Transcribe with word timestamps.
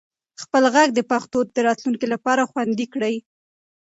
خپل 0.41 0.63
ږغ 0.73 0.89
د 0.95 0.99
پښتو 1.11 1.39
د 1.55 1.57
راتلونکي 1.67 2.07
لپاره 2.13 2.47
خوندي 2.51 2.85
کړئ. 2.93 3.15